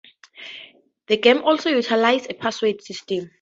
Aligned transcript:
The 1.09 1.17
game 1.17 1.43
also 1.43 1.69
utilizes 1.69 2.25
a 2.27 2.33
password 2.33 2.81
system. 2.81 3.29